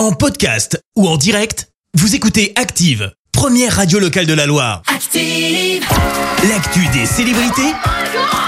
[0.00, 4.80] En podcast ou en direct, vous écoutez Active, première radio locale de la Loire.
[4.86, 5.84] Active.
[6.48, 7.74] L'actu des célébrités,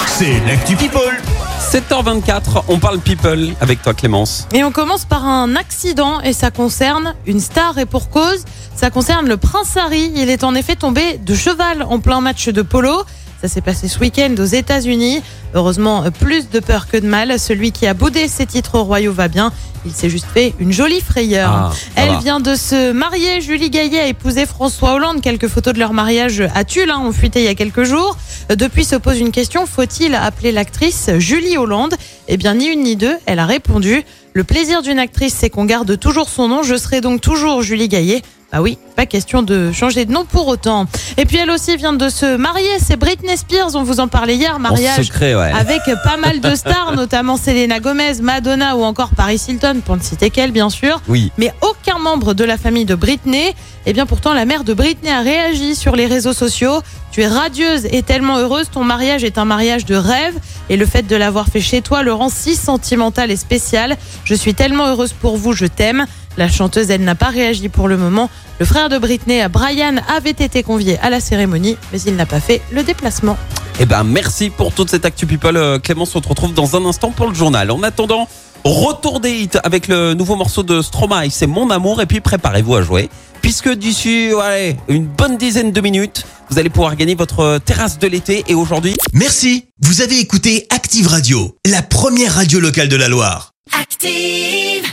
[0.06, 1.14] c'est l'actu People.
[1.60, 4.48] 7h24, on parle people avec toi Clémence.
[4.54, 8.88] Et on commence par un accident et ça concerne une star et pour cause, ça
[8.88, 10.10] concerne le prince Harry.
[10.16, 13.04] Il est en effet tombé de cheval en plein match de polo.
[13.42, 15.20] Ça s'est passé ce week-end aux États-Unis.
[15.54, 17.40] Heureusement, plus de peur que de mal.
[17.40, 19.52] Celui qui a boudé ses titres royaux va bien.
[19.84, 21.50] Il s'est juste fait une jolie frayeur.
[21.52, 22.18] Ah, Elle va.
[22.18, 23.40] vient de se marier.
[23.40, 25.20] Julie Gaillet a épousé François Hollande.
[25.20, 28.16] Quelques photos de leur mariage à Tulle hein, ont fuité il y a quelques jours.
[28.48, 29.66] Depuis se pose une question.
[29.66, 31.96] Faut-il appeler l'actrice Julie Hollande?
[32.28, 33.16] Eh bien, ni une ni deux.
[33.26, 34.04] Elle a répondu.
[34.34, 36.62] Le plaisir d'une actrice, c'est qu'on garde toujours son nom.
[36.62, 38.22] Je serai donc toujours Julie Gaillet.
[38.52, 40.86] Bah oui, pas question de changer de nom pour autant.
[41.16, 42.68] Et puis elle aussi vient de se marier.
[42.80, 43.74] C'est Britney Spears.
[43.74, 44.58] On vous en parlait hier.
[44.58, 45.50] Mariage secret, ouais.
[45.58, 50.02] avec pas mal de stars, notamment Selena Gomez, Madonna ou encore Paris Hilton, pour ne
[50.02, 51.00] citer qu'elle, bien sûr.
[51.08, 51.32] Oui.
[51.38, 53.54] Mais aucun membre de la famille de Britney.
[53.86, 56.82] Et bien pourtant, la mère de Britney a réagi sur les réseaux sociaux.
[57.10, 58.70] Tu es radieuse et tellement heureuse.
[58.70, 60.34] Ton mariage est un mariage de rêve.
[60.68, 63.96] Et le fait de l'avoir fait chez toi le rend si sentimental et spécial.
[64.24, 65.54] Je suis tellement heureuse pour vous.
[65.54, 66.06] Je t'aime.
[66.36, 68.30] La chanteuse, elle n'a pas réagi pour le moment.
[68.58, 72.40] Le frère de Britney, Brian, avait été convié à la cérémonie, mais il n'a pas
[72.40, 73.36] fait le déplacement.
[73.80, 75.56] Eh ben merci pour toute cette actu people.
[75.56, 77.70] Euh, Clémence, on te retrouve dans un instant pour le journal.
[77.70, 78.28] En attendant,
[78.64, 82.00] retour des hits avec le nouveau morceau de Stromae, c'est Mon Amour.
[82.02, 83.08] Et puis préparez-vous à jouer.
[83.40, 88.06] Puisque d'ici, allez, une bonne dizaine de minutes, vous allez pouvoir gagner votre terrasse de
[88.06, 88.44] l'été.
[88.46, 93.52] Et aujourd'hui, Merci, vous avez écouté Active Radio, la première radio locale de la Loire.
[93.72, 94.92] Active.